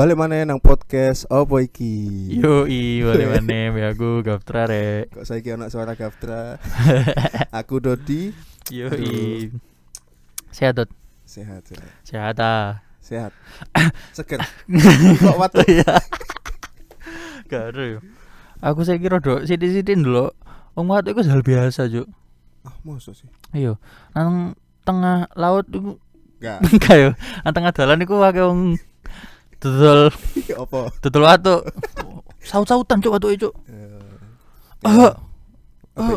Balik 0.00 0.16
mana 0.16 0.48
nang 0.48 0.64
podcast 0.64 1.28
opo 1.28 1.60
iki? 1.60 2.32
Yo 2.40 2.64
i 2.64 3.04
balik 3.04 3.36
mana 3.36 3.68
ya 3.68 3.86
aku 3.92 4.24
Gaptra 4.24 4.64
rek. 4.64 5.12
Kok 5.12 5.28
saiki 5.28 5.52
anak 5.52 5.68
suara 5.68 5.92
Gaftra? 5.92 6.56
Aku 7.60 7.84
Dodi, 7.84 8.32
Yo 8.72 8.88
i. 8.96 9.52
Sehat 10.56 10.80
Dot. 10.80 10.88
sehat 11.28 11.68
sehat. 11.68 11.92
Sehat 12.00 12.36
ah. 12.40 12.80
Sehat. 13.04 13.36
Seger. 14.16 14.40
Kok 15.20 15.36
watu? 15.36 15.68
Iya. 15.68 16.00
Garo 17.52 17.84
yo. 17.84 17.98
Aku 18.64 18.88
saya 18.88 18.96
kira 18.96 19.20
dok 19.20 19.44
sithik-sithik 19.44 20.00
ndelok 20.00 20.32
wong 20.80 20.88
watu 20.88 21.12
iku 21.12 21.28
hal 21.28 21.44
biasa, 21.44 21.92
Juk. 21.92 22.08
Ah, 22.64 22.72
mosok 22.88 23.20
sih. 23.20 23.28
Iya. 23.52 23.76
Nang 24.16 24.56
tengah 24.80 25.28
laut 25.36 25.68
iku 25.68 26.00
Enggak. 26.40 26.58
enggak 26.72 26.96
yo. 26.96 27.10
Nang 27.44 27.52
tengah 27.52 27.72
dalan 27.76 28.00
iku 28.00 28.16
akeh 28.24 28.48
wong 28.48 28.80
dodol 29.60 30.08
Apa? 30.56 30.80
dodol 31.04 31.24
watu. 31.28 31.56
Saut-sautan 32.40 33.04
cuk 33.04 33.12
watu 33.14 33.28
cuk. 33.36 33.54
Eh, 33.68 34.88
iku? 34.88 35.08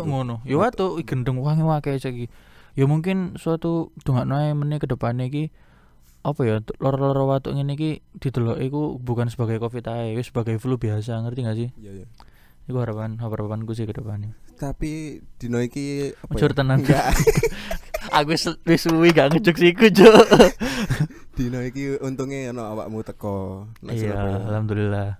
ngono. 0.08 0.40
Ya 0.48 0.56
watu 0.56 0.96
gendeng 1.04 1.38
wangi 1.44 1.60
wae 1.60 2.00
saiki. 2.00 2.32
Ya 2.74 2.88
mungkin 2.88 3.38
suatu 3.38 3.94
dongakno 4.02 4.40
ae 4.40 4.50
meneh 4.56 4.82
ke 4.82 4.88
depannya 4.90 5.30
iki 5.30 5.54
apa 6.24 6.40
ya 6.48 6.56
loro-loro 6.80 7.28
watu 7.28 7.52
ngene 7.52 7.76
iki 7.76 8.00
didelok 8.16 8.56
iku 8.64 8.96
bukan 8.96 9.28
sebagai 9.28 9.60
covid 9.60 9.84
ae, 9.92 10.16
wis 10.16 10.32
sebagai 10.32 10.56
flu 10.56 10.80
biasa, 10.80 11.20
ngerti 11.20 11.40
gak 11.44 11.56
sih? 11.60 11.68
Iya 11.76 12.02
iya. 12.02 12.06
Iku 12.64 12.80
harapan 12.80 13.20
harapanku 13.20 13.76
sih 13.76 13.84
ke 13.84 13.92
depannya. 13.92 14.32
Tapi 14.56 15.20
dino 15.36 15.60
iki 15.60 16.16
apa? 16.16 16.32
Mencur 16.32 16.50
ya? 16.50 16.56
tenan. 16.56 16.78
Aku 18.16 18.32
wis 18.32 18.80
suwi 18.80 19.12
gak 19.12 19.36
ngejuk 19.36 19.56
siku, 19.60 19.86
Cuk. 19.92 20.08
Dino 21.34 21.58
iki 21.60 21.98
untungnya 21.98 22.50
ono 22.50 22.62
awakmu 22.68 23.02
teko 23.02 23.66
Iya, 23.82 24.14
alhamdulillah. 24.40 25.18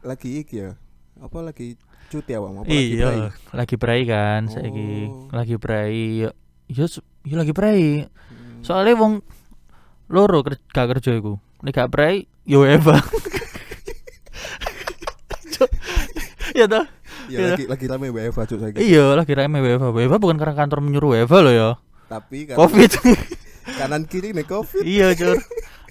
Lagi 0.00 0.40
iki 0.40 0.56
ya. 0.58 0.72
Apa 1.16 1.44
lagi 1.44 1.76
cuti 2.08 2.32
awakmu? 2.32 2.64
Apa 2.64 2.68
lagi 2.68 2.96
Iya, 2.96 3.28
lagi 3.52 3.74
prai 3.76 4.02
kan 4.04 4.48
saiki. 4.48 4.88
Oh. 5.04 5.28
Lagi 5.30 5.56
prai. 5.56 6.24
Ya 6.24 6.30
ya 6.66 6.84
s- 6.84 7.04
ya 7.22 7.36
lagi 7.36 7.52
prai. 7.52 8.08
Hmm. 8.08 8.64
Soalnya 8.64 8.96
wong 8.96 9.20
loro 10.06 10.40
ker 10.40 10.56
gak 10.66 10.96
kerja 10.96 11.12
iku. 11.14 11.36
Nek 11.60 11.72
gak 11.74 11.90
prai 11.90 12.24
yo 12.42 12.64
Eva. 12.64 12.96
Cuk. 15.50 15.70
Ya 16.52 16.64
toh? 16.64 16.84
Iya 17.24 17.36
Iya. 17.38 17.48
lagi 17.52 17.64
lagi 17.66 17.84
rame 17.86 18.06
WFH 18.10 18.40
cuk 18.46 18.58
saiki. 18.60 18.76
Iya, 18.80 19.12
lagi 19.14 19.32
rame 19.32 19.60
WFH. 19.60 19.86
WFH 19.86 20.16
bukan 20.18 20.36
karena 20.36 20.54
kantor 20.54 20.78
menyuruh 20.80 21.08
WFH 21.14 21.36
loh 21.38 21.52
ya. 21.52 21.68
Tapi 22.06 22.48
kan 22.48 22.56
Covid. 22.56 22.90
kanan 23.84 24.02
kiri 24.04 24.32
nih 24.32 24.44
Covid. 24.44 24.82
iya, 24.82 25.12
Cur. 25.12 25.36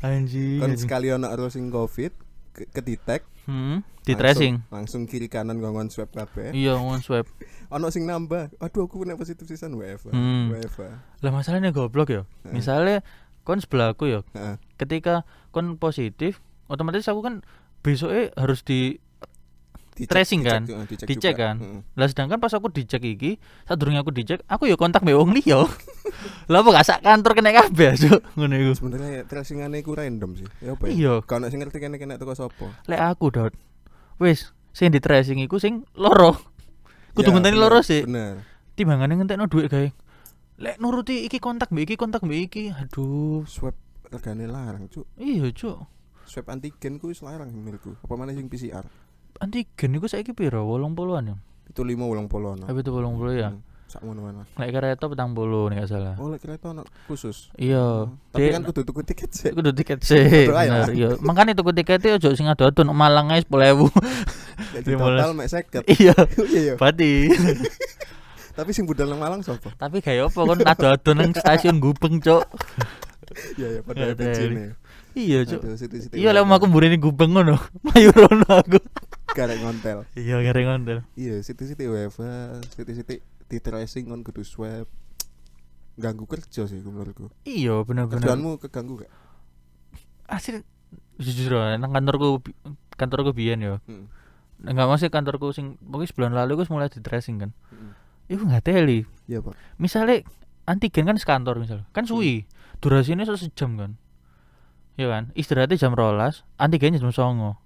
Anjing. 0.02 0.60
Kan 0.60 0.74
sekali 0.76 1.08
ono 1.10 1.28
harus 1.28 1.54
sing 1.54 1.68
Covid 1.68 2.12
ke 2.52 2.68
kedetek 2.68 3.24
Hmm, 3.44 3.84
di 4.02 4.14
langsung- 4.14 4.18
tracing. 4.18 4.56
langsung 4.70 5.02
kiri 5.04 5.28
kanan 5.28 5.58
ngongon 5.58 5.88
swab 5.88 6.10
kabeh. 6.10 6.52
Iya, 6.52 6.76
ngomong 6.76 7.00
swab. 7.00 7.28
Ono 7.70 7.88
sing 7.90 8.04
nambah. 8.04 8.56
Aduh 8.58 8.86
aku 8.86 9.02
kena 9.02 9.14
positif 9.14 9.44
sisan 9.46 9.74
WFH. 9.74 10.10
Hmm. 10.10 10.48
WFH. 10.50 10.82
Lah 11.20 11.32
masalahnya 11.32 11.70
goblok 11.70 12.10
ya. 12.10 12.24
Misalnya 12.46 13.04
kon 13.44 13.60
sebelahku 13.60 14.08
ya, 14.08 14.24
Heeh. 14.32 14.56
ketika 14.78 15.28
kon 15.50 15.76
positif, 15.76 16.40
otomatis 16.66 17.04
aku 17.06 17.20
kan 17.20 17.44
besoknya 17.80 18.32
harus 18.34 18.64
di 18.64 19.04
Dicek- 19.94 20.10
Tracing 20.10 20.42
dicek 20.42 20.50
kan? 20.50 20.62
dicek, 20.84 21.06
Dicek 21.06 21.34
juga. 21.34 21.44
kan? 21.48 21.56
Lah 21.94 22.08
sedangkan 22.08 22.38
pas 22.38 22.50
aku 22.50 22.68
dicek 22.68 23.00
iki, 23.00 23.38
sadurunge 23.64 23.98
aku 23.98 24.10
dicek, 24.10 24.42
aku 24.44 24.66
ya 24.66 24.74
kontak 24.74 25.02
mbek 25.02 25.14
wong 25.14 25.32
liya. 25.32 25.70
Lah 26.52 26.60
apa 26.60 26.70
gak 26.72 26.88
sak 26.88 27.00
kantor 27.00 27.32
kena 27.34 27.52
kabeh, 27.52 27.94
Cuk. 27.96 28.20
Ngono 28.34 28.54
iku. 28.56 28.72
Sebenarnya 28.76 29.22
tracingane 29.24 29.78
iku 29.78 29.94
random 29.94 30.34
sih. 30.36 30.48
Ya 30.60 30.74
apa 30.74 30.84
ya? 30.84 30.92
Iya, 30.92 31.14
Kalau 31.24 31.46
sing 31.48 31.60
ngerti 31.60 31.78
kene 31.78 31.96
kena 31.96 32.18
teko 32.18 32.34
sapa? 32.34 32.74
lek 32.84 32.98
aku 32.98 33.30
dot. 33.30 33.54
Wis, 34.18 34.50
sing 34.72 34.90
di 34.90 34.98
tracing 34.98 35.38
iku 35.40 35.58
sing 35.58 35.86
loro. 35.94 36.38
Kudu 37.14 37.30
Ya, 37.30 37.34
ngenteni 37.34 37.56
loro 37.56 37.80
sih. 37.80 38.02
Bener. 38.02 38.42
Timbangane 38.74 39.14
ngentekno 39.14 39.46
dhuwit 39.46 39.68
gawe. 39.68 39.90
Lek 40.56 40.76
nuruti 40.78 41.22
iki 41.24 41.38
kontak 41.38 41.70
mbek 41.70 41.86
iki 41.86 41.96
kontak 41.96 42.22
mbek 42.22 42.40
iki. 42.44 42.64
Aduh. 42.72 43.46
Swab 43.46 43.78
regane 44.06 44.46
larang, 44.46 44.86
Cuk. 44.88 45.06
Iya, 45.16 45.50
Cuk. 45.50 45.86
Swab 46.24 46.48
antigen 46.48 46.98
ku 46.98 47.08
wis 47.08 47.20
larang 47.20 47.50
menurutku. 47.50 47.94
Apa 48.00 48.14
mana 48.16 48.32
sing 48.32 48.48
PCR? 48.48 48.86
Antigen 49.42 49.98
iku 49.98 50.06
saiki 50.06 50.36
piro? 50.36 50.66
80-an 50.68 51.24
ya. 51.32 51.36
Itu 51.70 51.82
5 51.82 51.96
ulang 52.06 52.28
polo 52.30 52.54
ono. 52.54 52.66
Tapi 52.68 52.80
itu 52.84 52.92
80 52.94 53.34
ya. 53.40 53.50
Hmm, 53.50 53.62
Sak 53.90 54.02
ngono 54.02 54.26
mana. 54.26 54.42
Lek 54.58 54.74
kereta 54.74 55.06
petang 55.06 55.38
puluh 55.38 55.70
nek 55.70 55.86
gak 55.86 55.90
salah. 55.94 56.14
Oh, 56.18 56.26
lek 56.26 56.42
kereta 56.42 56.74
ono 56.74 56.82
khusus. 57.06 57.54
Iya. 57.62 58.10
Oh, 58.10 58.10
Tapi 58.34 58.50
kan 58.50 58.66
kudu 58.66 58.82
tuku 58.82 59.02
tiket 59.06 59.30
sih. 59.30 59.54
Kudu 59.54 59.70
tiket 59.70 60.02
sih, 60.02 60.50
bener. 60.50 60.50
lah. 60.50 60.90
Iya, 60.90 61.10
makane 61.22 61.54
tuku 61.54 61.70
tiketnya 61.78 62.18
ojo 62.18 62.34
sing 62.34 62.50
ado-ado 62.50 62.82
nang 62.82 62.98
Malang 62.98 63.30
ae 63.30 63.46
10.000. 63.46 63.54
Jadi 64.74 64.90
Lima 64.98 65.06
total 65.14 65.32
mek 65.38 65.46
50. 65.46 65.86
Iya, 66.02 66.14
Iya 66.42 66.62
iya. 66.62 66.74
pati. 66.74 67.30
Tapi 68.58 68.70
sing 68.74 68.90
budal 68.90 69.14
nang 69.14 69.22
Malang 69.22 69.46
sapa? 69.46 69.70
Tapi 69.78 70.02
kayak 70.02 70.34
apa 70.34 70.40
kon 70.42 70.60
ado-ado 70.66 71.12
nang 71.14 71.30
stasiun 71.34 71.78
Gubeng, 71.78 72.18
Cok. 72.18 72.44
Iya 73.62 73.68
iya 73.78 73.80
pada 73.86 74.14
bensin 74.18 74.52
ya. 74.58 74.68
Iya, 75.14 75.40
Cok. 75.46 75.62
Iya, 76.18 76.30
lek 76.34 76.42
wae. 76.42 76.54
aku 76.58 76.66
mburine 76.66 76.98
Gubeng 76.98 77.30
ngono. 77.38 77.62
Mayu 77.86 78.10
rono 78.10 78.50
aku. 78.50 78.82
Karek 79.34 79.60
ngontel. 79.66 80.06
Iya, 80.14 80.46
gareng 80.46 80.70
ondel. 80.70 81.00
Iya, 81.18 81.42
situ-situ 81.42 81.90
WFH, 81.90 82.24
situ-situ 82.78 83.26
di 83.50 83.58
tracing 83.58 84.06
kon 84.06 84.22
kudu 84.22 84.46
swab. 84.46 84.86
Ganggu 85.98 86.26
kerja 86.26 86.66
sih 86.70 86.82
menurutku. 86.82 87.34
Iya, 87.46 87.82
bener-bener. 87.82 88.22
Kerjaanmu 88.22 88.62
keganggu 88.62 89.06
gak? 89.06 89.12
Asli 90.30 90.62
jujur 91.22 91.54
nang 91.78 91.94
kantorku 91.94 92.42
kantorku 92.98 93.34
biyen 93.34 93.62
yo. 93.62 93.76
Hmm. 93.86 94.10
Enggak 94.62 94.90
masih 94.90 95.10
kantorku 95.14 95.54
sing 95.54 95.78
mungkin 95.82 96.10
sebulan 96.10 96.34
lalu 96.34 96.62
aku 96.62 96.74
mulai 96.74 96.90
di 96.90 97.02
tracing 97.02 97.42
kan. 97.42 97.52
Hmm. 97.70 97.94
Iku 98.30 98.46
nggak 98.46 98.66
teli. 98.66 99.06
Iya, 99.30 99.42
Pak. 99.46 99.54
misalnya 99.78 100.26
antigen 100.64 101.08
kan 101.08 101.20
sekantor 101.20 101.60
misal 101.60 101.84
kan 101.92 102.08
suwi 102.08 102.48
durasinya 102.80 103.28
so 103.28 103.36
sejam 103.36 103.76
kan 103.76 103.92
ya 104.96 105.10
kan 105.10 105.34
istirahatnya 105.36 105.80
jam 105.80 105.94
rolas 105.96 106.48
antigennya 106.56 107.02
jam 107.02 107.12
songo 107.12 107.60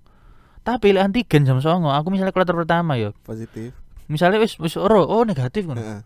tapi 0.67 0.91
lek 0.91 0.99
antigen 1.01 1.41
jam 1.41 1.57
songo 1.57 1.87
aku 1.87 2.11
misalnya 2.11 2.29
kloter 2.29 2.51
pertama 2.53 2.93
ya. 2.93 3.15
Positif. 3.21 3.71
misalnya 4.05 4.35
wis 4.37 4.55
wis 4.57 4.75
oro 4.75 4.99
oh 5.01 5.23
negatif 5.23 5.63
ngono. 5.63 5.79
Heeh. 5.79 5.99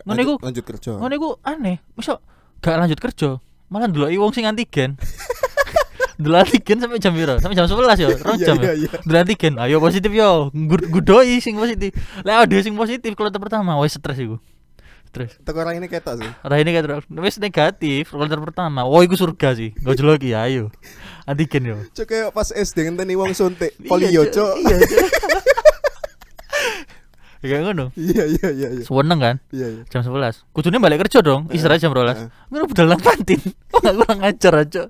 Ngono 0.00 0.10
Lanjut, 0.12 0.26
iku- 0.28 0.38
lanjut 0.40 0.64
kerja. 0.64 0.90
ngono 0.94 1.12
iku 1.12 1.28
aneh. 1.40 1.78
Misal 1.92 2.18
gak 2.58 2.74
lanjut 2.76 2.98
kerja 2.98 3.38
malah 3.66 3.86
dulu 3.86 4.10
wong 4.18 4.32
sing 4.32 4.42
antigen. 4.42 4.98
Dulu 6.18 6.34
antigen 6.34 6.82
sampai 6.82 6.98
jam 6.98 7.14
piro? 7.14 7.38
Sampai 7.38 7.54
jam 7.54 7.70
11 7.70 7.78
ya? 7.94 8.08
Rong 8.26 8.36
Iya 8.36 8.46
jam 8.48 8.56
iya 8.58 8.66
ya? 8.66 8.74
iya. 8.76 8.90
dulu 8.98 9.16
antigen. 9.16 9.54
Ayo 9.54 9.78
positif 9.78 10.10
yo. 10.10 10.50
Gud- 10.50 10.90
gudoi 10.90 11.38
sing 11.38 11.54
positif. 11.54 11.94
Lek 12.26 12.34
ada 12.42 12.56
sing 12.58 12.74
positif 12.74 13.14
kloter 13.14 13.38
pertama 13.38 13.78
wis 13.78 13.94
stres 13.94 14.18
iku 14.18 14.42
stres 15.08 15.40
Teko 15.40 15.58
orang 15.58 15.80
ini 15.80 15.88
ketok 15.88 16.20
sih. 16.20 16.30
Arah 16.44 16.58
ini 16.58 16.70
kayak 16.70 17.08
wis 17.18 17.40
negatif 17.40 18.12
kloter 18.12 18.36
pertama. 18.38 18.84
Oh, 18.84 19.00
iku 19.00 19.16
surga 19.16 19.56
sih. 19.56 19.72
Gak 19.74 19.96
jelas 19.96 20.20
lagi 20.20 20.30
ayo. 20.32 20.68
Antigen 21.24 21.64
yo. 21.64 21.76
Cuk 21.90 22.04
kayak 22.06 22.30
pas 22.30 22.48
SD 22.48 22.84
ngenteni 22.84 23.16
wong 23.16 23.32
suntik 23.32 23.72
polio, 23.84 24.28
Cuk. 24.28 24.52
Iya, 24.60 24.76
Cuk. 24.78 25.08
Ya 27.38 27.62
ngono. 27.62 27.94
Iya 27.94 28.26
iya 28.26 28.48
iya 28.50 28.68
iya. 28.74 28.82
Seneng 28.82 29.20
kan 29.22 29.36
Iya 29.54 29.66
iya. 29.70 29.82
jam 29.86 30.02
11. 30.02 30.42
Kudune 30.50 30.82
balik 30.82 31.06
kerja 31.06 31.22
dong, 31.22 31.46
istirahat 31.54 31.78
jam 31.78 31.94
12. 31.94 32.10
Heeh. 32.10 32.28
Ngono 32.50 32.64
budal 32.66 32.86
nang 32.90 32.98
kantin. 32.98 33.38
Gak 33.78 33.94
kurang 33.94 34.20
ajar 34.26 34.54
aja. 34.58 34.82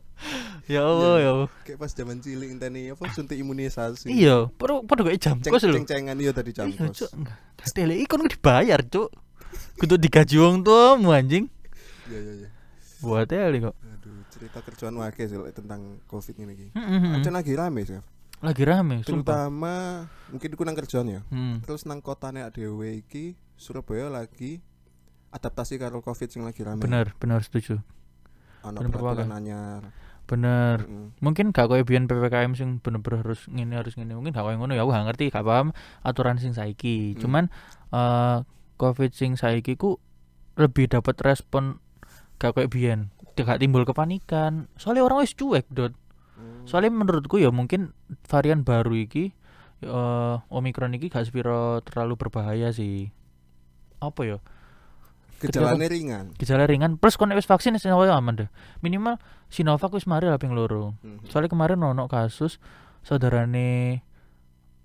Ya 0.64 0.80
Allah 0.80 1.12
Iya. 1.12 1.20
ya 1.20 1.28
Allah. 1.36 1.48
Kayak 1.60 1.78
pas 1.78 1.92
zaman 1.92 2.16
cilik 2.24 2.48
ngenteni 2.48 2.82
apa 2.88 3.04
suntik 3.12 3.36
imunisasi. 3.36 4.08
Iya, 4.08 4.48
padha 4.48 4.80
padha 4.80 5.02
kayak 5.04 5.20
jam 5.20 5.36
kos 5.38 5.60
lho. 5.60 5.76
ceng-cengan 5.76 6.16
iya 6.16 6.32
tadi 6.32 6.50
jam 6.56 6.72
Iya, 6.72 6.88
kos. 6.88 7.04
Cuk. 7.04 7.10
Stele 7.68 8.00
ikon 8.00 8.24
dibayar, 8.24 8.80
Cuk. 8.80 9.12
Kudu 9.78 9.94
digaji 9.94 10.36
wong 10.42 10.66
tuamu 10.66 11.14
anjing. 11.14 11.46
Iya 12.10 12.18
iya 12.18 12.32
iya. 12.44 12.48
Buat 12.98 13.30
tele 13.30 13.62
kok. 13.62 13.74
Aduh, 13.78 14.26
cerita 14.34 14.58
kerjaan 14.58 14.94
wae 14.98 15.14
sih 15.14 15.38
tentang 15.54 16.02
Covid 16.10 16.34
ini 16.42 16.52
iki. 16.54 16.66
Heeh. 16.74 17.22
Aja 17.22 17.30
lagi 17.30 17.52
rame 17.54 17.80
sih. 17.86 17.94
Lagi 18.38 18.62
rame, 18.62 19.02
sumpah. 19.02 19.50
Terutama 19.50 19.74
mungkin 20.30 20.48
nang 20.54 20.76
kerjaan 20.78 21.06
ya. 21.10 21.20
Hmm. 21.30 21.62
Terus 21.62 21.86
nang 21.86 22.02
kotane 22.02 22.42
dhewe 22.54 23.02
iki 23.02 23.34
Surabaya 23.58 24.06
lagi 24.06 24.62
adaptasi 25.34 25.78
karo 25.78 26.02
Covid 26.02 26.30
sing 26.30 26.42
lagi 26.46 26.62
rame. 26.62 26.82
Bener, 26.82 27.14
bener 27.18 27.42
setuju. 27.42 27.82
Ana 28.62 28.82
bener 28.82 28.90
peraturan 28.94 29.34
anyar. 29.34 29.82
Bener. 30.28 30.84
Heeh. 30.84 31.08
mungkin 31.24 31.56
gak 31.56 31.72
koyo 31.72 31.88
biyen 31.88 32.04
PPKM 32.04 32.52
sing 32.52 32.84
bener-bener 32.84 33.24
harus 33.24 33.48
ngene 33.48 33.80
harus 33.80 33.96
ngene 33.96 34.12
mungkin 34.12 34.36
gak 34.36 34.44
koyo 34.44 34.60
ngono 34.60 34.76
ya 34.76 34.84
aku 34.84 34.92
gak 34.92 35.06
ngerti 35.08 35.24
gak 35.32 35.40
paham 35.40 35.72
aturan 36.04 36.36
sing 36.36 36.52
saiki 36.52 37.16
Hmm. 37.16 37.20
cuman 37.24 37.44
eh 37.96 38.38
covid 38.78 39.10
sing 39.10 39.34
saiki 39.34 39.74
ku 39.74 39.98
lebih 40.54 40.88
dapat 40.88 41.18
respon 41.20 41.82
gak 42.38 42.54
koyo 42.54 42.70
biyen 42.70 43.10
gak 43.34 43.58
timbul 43.58 43.82
kepanikan 43.82 44.66
soalnya 44.74 45.02
orang 45.04 45.22
wis 45.22 45.34
cuek 45.34 45.66
dot 45.68 45.92
Hmm. 46.38 46.62
soalnya 46.70 46.94
menurutku 46.94 47.42
ya 47.42 47.50
mungkin 47.50 47.90
varian 48.30 48.62
baru 48.62 48.94
iki 48.94 49.34
eh 49.82 50.36
omikron 50.54 50.94
iki 50.94 51.10
gak 51.10 51.26
sepiro 51.26 51.82
terlalu 51.82 52.14
berbahaya 52.14 52.70
sih 52.70 53.10
apa 53.98 54.22
ya 54.22 54.38
gejalanya 55.42 55.90
ringan. 55.90 56.24
gejala 56.38 56.66
ringan 56.66 56.94
plus 56.94 57.18
kon 57.18 57.30
nek 57.30 57.42
wis 57.42 57.46
vaksin 57.50 57.74
wis 57.74 57.82
aman 57.86 58.34
deh 58.34 58.48
minimal 58.82 59.18
Sinovac 59.50 59.90
wis 59.90 60.06
mari 60.06 60.30
lah 60.30 60.38
ping 60.38 60.54
loro 60.54 60.94
Mhm. 61.02 61.26
soalnya 61.26 61.50
kemarin 61.50 61.82
ono 61.82 62.06
kasus 62.06 62.62
saudarane 63.02 64.02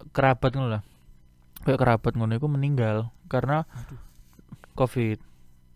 kerabat 0.09 0.57
ngono 0.57 0.69
lah. 0.77 0.81
Kayak 1.63 1.79
kerabat 1.79 2.13
ngono 2.13 2.33
iku 2.33 2.47
meninggal 2.47 3.09
karena 3.25 3.63
Aduh. 3.69 3.99
Covid. 4.73 5.19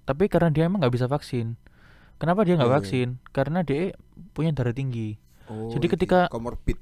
Tapi 0.04 0.24
karena 0.28 0.50
dia 0.50 0.66
emang 0.66 0.80
nggak 0.80 0.94
bisa 0.94 1.06
vaksin. 1.06 1.56
Kenapa 2.18 2.42
dia 2.42 2.56
nggak 2.56 2.66
Oh, 2.66 2.74
iya. 2.74 2.80
vaksin? 2.82 3.08
Karena 3.30 3.62
dia 3.62 3.94
punya 4.32 4.52
darah 4.52 4.72
tinggi. 4.72 5.16
Oh, 5.48 5.70
Jadi 5.70 5.86
ketika- 5.88 6.28
comorbid 6.28 6.76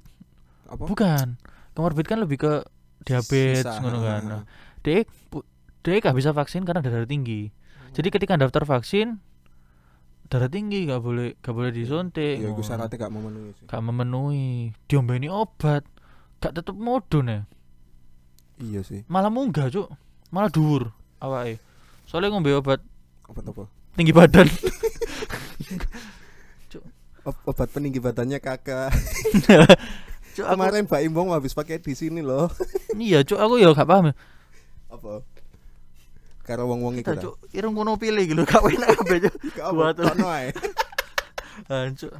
apa? 0.66 0.84
Bukan. 0.84 1.28
Komorbid 1.74 2.06
kan 2.06 2.18
lebih 2.18 2.40
ke 2.40 2.54
diabetes 3.02 3.66
ngono 3.78 4.00
kan. 4.00 4.22
ah. 4.24 4.30
Nah, 4.32 4.42
dia 4.82 5.04
dia 5.82 5.96
nggak 6.00 6.16
bisa 6.16 6.32
vaksin 6.32 6.64
karena 6.64 6.82
darah 6.82 7.06
tinggi. 7.06 7.52
Jadi 7.92 8.10
ketika 8.10 8.36
daftar 8.36 8.64
vaksin 8.64 9.20
darah 10.26 10.50
tinggi 10.50 10.90
nggak 10.90 10.98
boleh 11.00 11.38
nggak 11.38 11.54
boleh 11.54 11.70
disuntik. 11.70 12.42
ya 12.42 12.50
iku 12.50 12.58
ngono. 12.58 12.66
syaratnya 12.66 12.98
gak 12.98 13.14
memenuhi 13.14 13.50
sih. 13.54 13.66
gak 13.68 13.82
memenuhi 13.84 14.50
diombeni 14.86 15.30
obat 15.30 15.86
gak 16.42 16.54
tetep 16.56 16.74
modun 16.74 17.30
ya 17.30 17.40
Iya 18.56 18.82
sih. 18.82 19.04
malah 19.06 19.28
munggah 19.28 19.68
cuk 19.68 19.88
malah 20.30 20.48
dhuwur 20.48 20.92
awake 21.20 21.60
soalnya 22.06 22.32
ngombe 22.32 22.52
obat 22.52 22.80
Obat 23.26 23.44
apa? 23.44 23.66
tinggi 23.94 24.12
badan 24.12 24.48
Ob- 27.26 27.42
obat 27.44 27.66
peninggi 27.68 27.98
badannya 27.98 28.38
kakak. 28.38 28.94
cuk 30.36 30.46
aku 30.46 30.54
Kemarin 30.54 30.86
Mbak 30.86 31.02
Imbong 31.04 31.30
habis 31.32 31.52
pakai 31.52 31.82
di 31.82 31.98
sini 31.98 32.22
loh. 32.22 32.54
iya 32.96 33.26
cuk 33.26 33.34
aku 33.36 33.58
ya 33.58 33.74
gak 33.74 33.82
paham 33.84 34.12
ya 34.12 34.16
Apa? 34.88 35.26
Karo 36.46 36.70
wong-wong 36.70 37.02
iku. 37.02 37.18
cuk 37.18 37.36
irung 37.50 37.74
kono 37.74 37.98
pilih 37.98 38.22
gitu 38.22 38.46
gak 38.46 38.62
enak 38.62 38.94
kabeh 38.96 39.18
cuk 39.26 39.34
Buat- 39.74 39.98
Kono 39.98 40.28
ae. 40.30 40.54
Ah, 41.66 41.90
cuk 41.90 42.14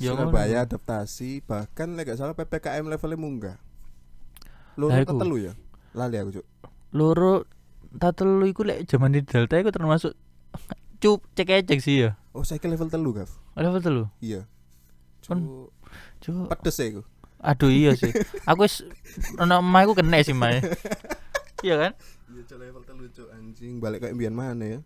Ya, 0.00 0.10
Surabaya 0.10 0.64
adaptasi 0.64 1.44
bahkan 1.44 1.92
lek 1.92 2.08
gak 2.08 2.18
salah 2.18 2.32
PPKM 2.32 2.88
levelnya 2.88 3.14
munggah. 3.14 3.56
Loro 4.74 4.96
iku. 4.96 5.16
telu 5.18 5.36
ya? 5.38 5.52
Lali 5.92 6.16
aku, 6.16 6.30
Cuk. 6.34 6.46
loro 6.90 7.44
tatelu 7.92 8.44
iku 8.44 8.62
lek 8.62 8.84
jaman 8.84 9.10
di 9.10 9.20
Delta 9.20 9.56
iku 9.56 9.68
termasuk 9.68 10.12
cup 11.00 11.20
cek 11.32 11.64
cek 11.64 11.78
sih 11.78 12.04
ya 12.04 12.16
Oh, 12.32 12.40
saya 12.40 12.56
ke 12.56 12.64
level 12.64 12.88
telu, 12.88 13.12
Gav. 13.12 13.28
level 13.54 13.80
telu 13.80 14.04
Iya. 14.18 14.48
Cuk, 15.20 15.68
cuk 16.18 16.48
pedes 16.48 16.76
ya 16.76 16.86
iku. 16.88 17.02
aduh 17.38 17.68
iya 17.68 17.92
sih 17.92 18.08
aku 18.42 18.64
wis 18.64 18.86
ono 19.42 19.58
omah 19.58 19.82
iku 19.82 19.92
kena 19.94 20.20
sih 20.20 20.32
mae 20.32 20.62
iya 21.66 21.76
kan 21.76 21.92
Iya, 22.28 22.42
Cuk, 22.46 22.58
level 22.58 22.82
telu, 22.82 23.04
Cuk. 23.08 23.28
Anjing, 23.28 23.76
balik 23.76 24.00
kayak 24.00 24.14
mbiyen 24.14 24.32
mana 24.32 24.64
ya? 24.64 24.80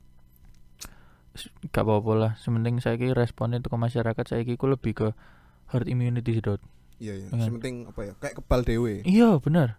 gak 1.69 1.85
apa-apa 1.85 2.13
lah 2.17 2.33
sementing 2.37 2.81
saya 2.81 2.97
responnya 3.13 3.61
ke 3.61 3.69
masyarakat 3.69 4.25
saya 4.25 4.41
ku 4.49 4.65
lebih 4.65 4.93
ke 4.95 5.09
herd 5.69 5.85
immunity 5.85 6.33
sih 6.33 6.41
dot 6.41 6.65
Iya, 6.97 7.13
iya. 7.15 7.27
Dengan- 7.29 7.47
Sementing 7.47 7.77
apa 7.87 8.01
ya? 8.03 8.13
Kayak 8.17 8.35
kebal 8.41 8.61
dewe. 8.63 8.95
iya 9.03 9.37
bener 9.37 9.77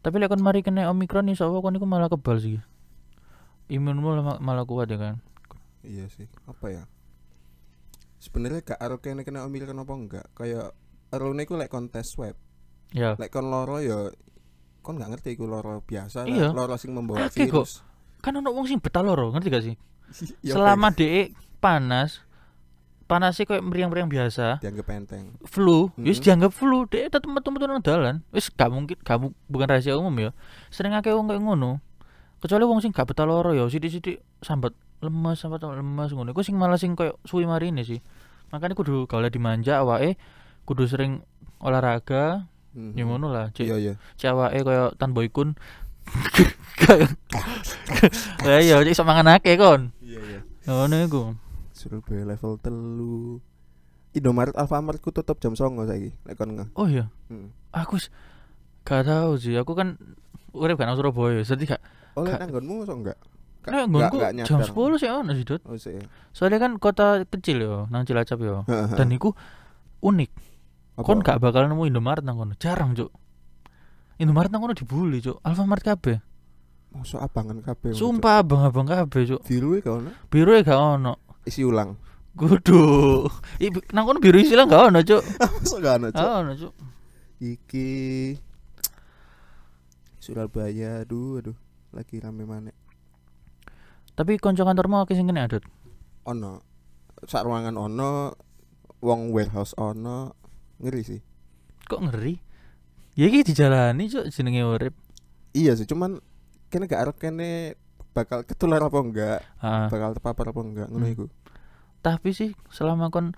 tapi 0.00 0.16
lek 0.16 0.28
kon 0.28 0.40
mari 0.40 0.60
kena 0.60 0.88
omikron 0.88 1.28
nih 1.28 1.36
soalnya 1.36 1.60
kon 1.60 1.74
iku 1.74 1.84
malah 1.84 2.08
kebal 2.08 2.36
sih 2.36 2.56
imunmu 3.68 4.00
malah, 4.02 4.40
malah 4.40 4.64
kuat 4.64 4.88
ya 4.88 4.96
kan 4.96 5.16
Iya 5.80 6.08
sih. 6.08 6.28
Apa 6.44 6.68
ya? 6.68 6.84
Sebenarnya 8.16 8.60
gak 8.62 8.76
aro 8.78 9.00
kene 9.00 9.24
kena 9.24 9.44
omikron 9.44 9.76
apa 9.76 9.92
enggak? 9.94 10.26
Kayak 10.34 10.76
erone 11.08 11.40
iku 11.40 11.56
lek 11.56 11.68
kontes 11.68 12.04
swab. 12.10 12.36
ya 12.92 13.16
Lek 13.16 13.28
kon 13.28 13.48
loro 13.48 13.76
ya 13.76 14.12
kon 14.80 14.96
gak 14.96 15.08
ngerti 15.10 15.32
iku 15.32 15.44
loro 15.44 15.80
biasa 15.80 16.24
lah. 16.24 16.28
Iya. 16.28 16.48
loro 16.52 16.76
sing 16.76 16.92
membawa 16.92 17.28
kok. 17.28 17.32
virus. 17.34 17.80
kan 18.20 18.32
ono 18.34 18.52
wong 18.52 18.64
sing 18.66 18.76
betah 18.76 19.00
loro 19.00 19.32
ngerti 19.32 19.48
gak 19.48 19.64
sih 19.64 19.76
Ya, 20.44 20.52
selama 20.52 20.92
DE 20.92 21.32
panas 21.58 22.20
panasnya 23.10 23.44
kayak 23.44 23.60
meriang-meriang 23.60 24.06
biasa. 24.06 24.62
Dianggap 24.62 24.86
enteng. 24.94 25.34
flu. 25.42 25.90
Wis 25.98 26.16
Mhm. 26.16 26.24
dianggap 26.24 26.52
flu 26.54 26.86
DE 26.86 27.10
tetep 27.10 27.26
metu-metu 27.26 27.66
nang 27.66 27.82
dalan. 27.82 28.22
Wis 28.30 28.46
gak 28.48 28.70
mungkin 28.70 28.94
gak 28.96 29.18
bukan 29.44 29.66
rahasia 29.66 29.98
umum 29.98 30.14
ya. 30.14 30.30
Sering 30.68 30.94
akeh 30.94 31.10
wong 31.10 31.26
kayak 31.26 31.42
ngono. 31.42 31.82
Kecuali 32.38 32.62
wong 32.62 32.78
sing 32.78 32.94
gak 32.94 33.04
betah 33.04 33.26
loro 33.26 33.50
ya 33.50 33.66
sithik-sithik 33.66 34.22
sambat 34.38 34.70
lemes 35.00 35.36
sambat 35.36 35.60
lemes 35.60 36.10
ngono. 36.10 36.30
Iku 36.30 36.40
sing 36.40 36.54
malah 36.54 36.78
sing 36.78 36.94
koyo 36.94 37.18
suwi 37.22 37.44
marine 37.44 37.82
sih. 37.82 37.98
Makanya 38.48 38.72
kudu 38.72 39.04
kalau 39.04 39.26
dimanja 39.26 39.78
awake 39.78 40.14
kudu 40.62 40.86
sering 40.86 41.26
olahraga 41.58 42.46
Mhm. 42.70 42.94
ya 42.94 43.02
ngono 43.04 43.26
lah 43.28 43.50
cek 43.50 43.66
Iya 43.66 43.76
iya. 43.76 43.94
cek 44.14 44.30
awake 44.30 44.62
koyo 44.62 44.94
tan 44.94 45.10
boykun 45.10 45.58
Lah 48.42 48.58
iya 48.58 48.80
cek 48.80 48.94
semangan 48.94 49.36
akeh 49.36 49.54
kon. 49.54 49.90
Iya 50.00 50.18
iya. 50.20 50.40
ngono 50.62 50.96
iku 51.00 51.22
Surabaya 51.80 52.22
level 52.26 52.60
telu. 52.60 53.40
Indomaret 54.10 54.52
Alfamart 54.52 54.98
ku 54.98 55.08
tutup 55.08 55.38
jam 55.38 55.54
09.00 55.54 55.86
saiki. 55.86 56.10
Lek 56.22 56.34
kon 56.34 56.50
nge. 56.52 56.66
oh 56.74 56.84
iya 56.84 57.06
Hmm. 57.26 57.54
aku 57.70 57.96
gak 58.82 59.06
tahu 59.06 59.32
sih 59.36 59.54
aku 59.54 59.72
kan 59.72 59.94
urip 60.50 60.74
kan 60.74 60.84
nang 60.84 60.94
Surabaya 60.94 61.40
jadi 61.40 61.64
gak 61.68 61.82
Oh, 62.12 62.22
lek 62.22 62.34
Ka- 62.34 62.38
nang 62.38 62.50
nggonmu 62.50 62.74
iso 62.82 62.92
enggak? 62.92 63.18
Nggak- 63.62 63.86
nggonku 63.86 64.16
jam 64.18 64.32
nyadar. 64.34 64.66
10 64.66 64.98
sih 64.98 65.08
ono 65.08 65.30
sih 65.30 65.44
Dut 65.44 65.62
Oh, 65.62 65.74
sih. 65.74 65.94
ya. 65.94 66.02
soalnya 66.30 66.58
kan 66.58 66.72
kota 66.76 67.06
kecil 67.24 67.56
yo 67.60 67.74
nang 67.86 68.02
Cilacap 68.02 68.40
yo 68.40 68.66
dan 68.66 69.08
iku 69.08 69.30
unik 70.00 70.30
Apa? 70.96 71.06
kon 71.06 71.20
gak 71.20 71.38
bakal 71.38 71.64
nemu 71.64 71.86
Indomaret 71.86 72.20
nang 72.20 72.34
kono 72.34 72.56
jarang 72.56 72.92
cuk 72.92 73.14
Indomaret 74.18 74.50
nang 74.50 74.60
kono 74.60 74.74
dibully 74.74 75.20
cuk 75.20 75.38
Alfamart 75.40 75.80
kabeh 75.82 76.18
Mosok 76.90 77.22
abangan 77.22 77.62
kabeh. 77.62 77.94
sumpah 77.94 78.42
abang-abang 78.42 78.82
kabeh 78.84 79.22
Cuk. 79.24 79.46
Biru 79.46 79.68
e 79.72 79.80
gak 79.80 79.94
ono. 79.94 80.10
biru 80.26 80.50
e 80.50 80.60
gak 80.60 80.74
ono 80.74 81.14
Isi 81.46 81.64
ulang. 81.64 81.96
kudu 82.30 83.26
nang 83.90 84.06
kono 84.06 84.22
biru 84.22 84.38
istilah 84.38 84.64
gak 84.64 84.94
ono 84.94 85.02
cuk? 85.02 85.18
Mosok 85.60 85.78
gak 85.82 85.94
ono, 85.98 86.06
Cuk. 86.14 86.22
gak 86.22 86.38
ono 86.40 86.52
cuk. 86.56 86.72
Iki. 87.42 87.90
Surabaya 90.20 91.02
aduh 91.02 91.42
aduh. 91.42 91.56
Lagi 91.90 92.22
rame 92.22 92.46
mana 92.46 92.70
tapi 94.14 94.36
konco 94.36 94.68
kantormu 94.68 95.00
akeh 95.00 95.16
sing 95.16 95.32
kena 95.32 95.48
adut? 95.48 95.64
Ono. 96.28 96.60
Sak 97.24 97.40
ruangan 97.48 97.72
ono 97.80 98.36
wong 99.00 99.32
warehouse 99.32 99.72
ono. 99.80 100.36
Ngeri 100.76 101.00
sih. 101.00 101.20
Kok 101.88 102.04
ngeri? 102.04 102.36
Ya 103.16 103.32
iki 103.32 103.48
dijalani 103.48 104.12
cuk 104.12 104.28
jenenge 104.28 104.60
urip. 104.60 104.94
Iya 105.56 105.72
sih 105.72 105.88
cuman 105.88 106.20
kene 106.68 106.84
gak 106.84 107.00
arep 107.08 107.16
kene 107.16 107.80
bakal 108.20 108.44
ketular 108.44 108.84
apa 108.84 108.98
enggak 109.00 109.38
Ah, 109.58 109.88
bakal 109.88 110.12
terpapar 110.12 110.52
apa 110.52 110.60
enggak 110.60 110.88
ngono 110.92 111.04
Hmm. 111.08 111.14
iku 111.16 111.24
tapi 112.00 112.32
sih 112.32 112.52
selama 112.68 113.08
kon 113.08 113.32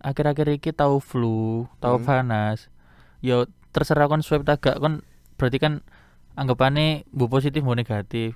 akhir-akhir 0.00 0.56
iki 0.56 0.70
tahu 0.72 0.98
flu, 0.98 1.66
tahu 1.78 2.00
Hmm. 2.00 2.06
panas, 2.06 2.66
yo 3.20 3.44
terserah 3.70 4.06
kon 4.06 4.22
swab 4.22 4.42
tak 4.42 4.62
gak 4.62 4.78
kon 4.78 5.02
berarti 5.36 5.58
kan 5.58 5.82
anggapannya 6.38 7.04
bu 7.10 7.26
positif 7.26 7.60
bu 7.60 7.74
negatif. 7.74 8.32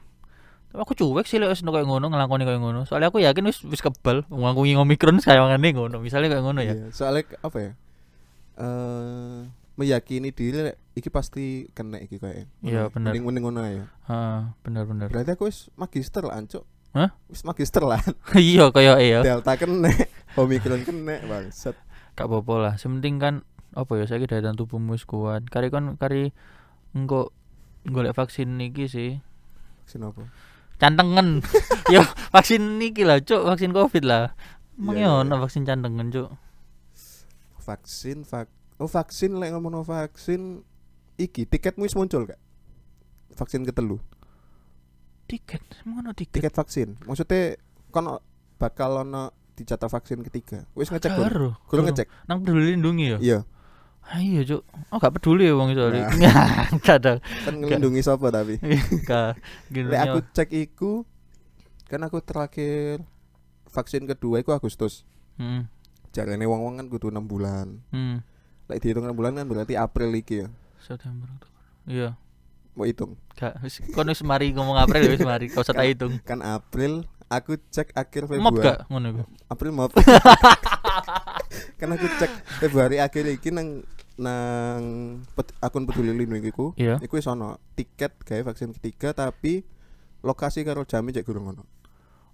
Tapi 0.69 0.81
Aku 0.83 0.93
cuek 0.93 1.25
sih 1.25 1.39
wis 1.39 1.63
koyo 1.63 1.87
ngono 1.87 2.11
ngelakoni 2.11 2.43
koyo 2.45 2.59
ngono. 2.59 2.83
Soalnya 2.83 3.09
aku 3.09 3.23
yakin 3.23 3.47
wis 3.47 3.63
wis 3.65 3.79
kebal 3.79 4.27
wong 4.27 4.45
aku 4.45 4.67
ngi 4.67 4.75
omikron 4.77 5.23
sayangane 5.23 5.71
ngono. 5.71 6.03
Misalnya 6.03 6.35
koyo 6.35 6.43
ngono 6.45 6.61
ya. 6.61 6.75
Iya, 6.75 6.87
soalnya 6.91 7.23
apa 7.41 7.59
ya 7.63 7.73
eh 8.55 9.39
meyakini 9.75 10.31
diri 10.31 10.71
iki 10.95 11.09
pasti 11.09 11.67
kena 11.71 11.99
iki 11.99 12.17
kayak 12.17 12.47
Iya, 12.61 12.87
bener. 12.89 13.11
mending 13.11 13.23
mending 13.27 13.45
ngono 13.45 13.61
ya 13.63 13.87
Heeh, 14.07 14.39
bener-bener. 14.63 15.07
berarti 15.09 15.35
aku 15.35 15.47
wis 15.47 15.67
magister 15.75 16.23
lah 16.23 16.39
ancuk 16.39 16.63
Hah? 16.95 17.11
wis 17.27 17.43
magister 17.43 17.83
lah 17.83 17.99
Iya 18.39 18.71
koyo 18.71 18.95
e 18.97 19.11
ya. 19.15 19.21
delta 19.21 19.55
kena 19.55 19.91
omikron 20.39 20.83
kena 20.83 21.19
bangsat 21.25 21.75
Gak 22.15 22.31
apa-apa 22.31 22.55
lah. 22.63 22.75
Sementing 22.79 23.19
kan 23.19 23.35
apa 23.75 23.91
ya 23.99 24.07
saiki 24.07 24.31
daya 24.31 24.39
tahan 24.39 24.55
tubuhmu 24.55 24.95
wis 24.95 25.03
kuat. 25.03 25.43
Kari 25.51 25.67
kon 25.67 25.99
kari 25.99 26.31
engko 26.95 27.35
golek 27.83 28.15
vaksin 28.15 28.55
iki 28.63 28.87
sih. 28.87 29.19
vaksin 29.83 30.07
apa 30.07 30.23
cantengen 30.75 31.43
yo 31.91 32.07
vaksin 32.31 32.79
niki 32.79 33.03
lah 33.03 33.19
cuk 33.19 33.43
vaksin 33.45 33.71
covid 33.71 34.07
lah 34.07 34.31
emang 34.75 34.95
Iya, 34.95 35.03
ya 35.03 35.11
iya, 35.11 35.21
ono 35.21 35.35
vaksin 35.39 35.67
cantengen 35.67 36.09
cuk 36.09 36.31
vaksin 37.59 38.23
vak 38.23 38.49
oh 38.83 38.91
vaksin 38.91 39.39
lek 39.39 39.55
ngomong 39.55 39.87
vaksin 39.87 40.63
iki 41.15 41.47
tiketmu 41.47 41.87
wis 41.87 41.95
muncul 41.95 42.27
gak 42.27 42.41
vaksin 43.35 43.67
ketelu? 43.67 43.99
Tiket 45.25 45.63
emang 45.83 46.05
ono 46.05 46.11
tiket? 46.13 46.43
Tiket 46.43 46.55
vaksin. 46.55 46.89
Maksudnya 47.07 47.59
kon 47.91 48.21
bakal 48.61 49.03
ono 49.07 49.35
dicatat 49.55 49.91
vaksin 49.91 50.23
ketiga. 50.27 50.67
Wis 50.75 50.91
ngecek 50.91 51.15
Karo, 51.15 51.59
kurang 51.71 51.91
ngecek? 51.91 52.11
Nang 52.27 52.43
peduli 52.43 52.75
lindungi 52.75 53.15
ya? 53.15 53.19
Iya. 53.19 53.39
Ah 54.05 54.21
iya 54.21 54.45
cuk. 54.45 54.63
Oh 54.93 54.99
gak 55.01 55.17
peduli 55.17 55.49
ya 55.49 55.57
wong 55.57 55.73
soalnya 55.73 56.13
Nah. 56.21 56.69
ada 57.01 57.13
kan 57.25 57.55
ngelindungi 57.57 58.05
siapa 58.05 58.29
tapi? 58.29 58.61
Gak 59.09 59.41
gini 59.73 59.89
lek 59.89 60.01
aku 60.05 60.19
cek 60.37 60.51
iku 60.53 60.93
kan 61.89 62.05
aku 62.05 62.21
terakhir 62.21 63.01
vaksin 63.73 64.05
kedua 64.05 64.45
iku 64.45 64.53
Agustus. 64.53 65.09
Hmm, 65.35 65.67
jarene 66.15 66.47
wong-wong 66.47 66.79
kan 66.79 66.87
kudu 66.87 67.11
6 67.11 67.27
bulan. 67.27 67.83
Hmm. 67.91 68.23
Lek 68.65 68.79
dihitung 68.81 69.05
6 69.05 69.13
bulan 69.13 69.33
kan 69.35 69.45
berarti 69.45 69.75
April 69.75 70.11
iki 70.13 70.45
ya? 70.45 70.49
September 70.79 71.29
Oktober. 71.29 71.61
Iya. 71.85 72.11
Mau 72.75 72.85
hitung? 72.85 73.15
Gak 73.35 73.61
wis 73.61 73.79
kon 73.93 74.09
wis 74.09 74.21
mari 74.21 74.51
ngomong 74.51 74.75
April 74.75 75.05
ya 75.05 75.11
wis 75.13 75.23
mari. 75.23 75.47
Kau 75.49 75.63
usah 75.63 75.73
tak 75.73 75.87
hitung. 75.87 76.19
kan 76.23 76.41
April 76.41 77.05
aku 77.27 77.57
cek 77.71 77.93
akhir 77.93 78.27
mop 78.27 78.53
Februari. 78.53 78.67
Gak 78.67 78.79
ngono 78.89 79.07
iku. 79.11 79.23
April 79.47 79.71
mop 79.73 79.91
kan 81.81 81.89
aku 81.91 82.07
cek 82.19 82.33
Februari 82.61 82.99
akhir 82.99 83.25
iki 83.31 83.51
nang 83.51 83.85
nang 84.15 84.81
pet- 85.35 85.55
akun 85.59 85.85
peduli 85.85 86.15
lindungi 86.15 86.51
iku. 86.51 86.73
Iya. 86.75 86.99
iku 86.99 87.19
wis 87.19 87.27
ono 87.27 87.59
tiket 87.75 88.17
gawe 88.23 88.43
vaksin 88.49 88.75
ketiga 88.79 89.13
tapi 89.13 89.67
lokasi 90.23 90.65
karo 90.65 90.83
jam 90.83 91.05
cek 91.05 91.23
gurung 91.23 91.53
ono. 91.53 91.63